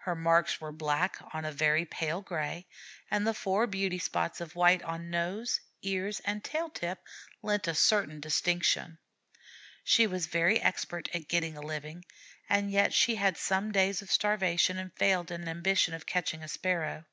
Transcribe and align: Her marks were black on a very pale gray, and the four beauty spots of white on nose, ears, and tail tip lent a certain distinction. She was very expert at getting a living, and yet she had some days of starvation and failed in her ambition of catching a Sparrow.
Her 0.00 0.14
marks 0.14 0.60
were 0.60 0.72
black 0.72 1.16
on 1.32 1.46
a 1.46 1.52
very 1.52 1.86
pale 1.86 2.20
gray, 2.20 2.66
and 3.10 3.26
the 3.26 3.32
four 3.32 3.66
beauty 3.66 3.98
spots 3.98 4.38
of 4.38 4.54
white 4.54 4.82
on 4.82 5.08
nose, 5.08 5.58
ears, 5.80 6.20
and 6.26 6.44
tail 6.44 6.68
tip 6.68 7.02
lent 7.40 7.66
a 7.66 7.74
certain 7.74 8.20
distinction. 8.20 8.98
She 9.82 10.06
was 10.06 10.26
very 10.26 10.60
expert 10.60 11.08
at 11.14 11.28
getting 11.28 11.56
a 11.56 11.62
living, 11.62 12.04
and 12.46 12.70
yet 12.70 12.92
she 12.92 13.14
had 13.14 13.38
some 13.38 13.72
days 13.72 14.02
of 14.02 14.12
starvation 14.12 14.76
and 14.76 14.92
failed 14.98 15.30
in 15.30 15.44
her 15.44 15.48
ambition 15.50 15.94
of 15.94 16.04
catching 16.04 16.42
a 16.42 16.48
Sparrow. 16.48 17.06